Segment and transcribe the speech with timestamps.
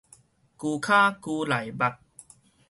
[0.03, 0.19] 龜跤龜內肉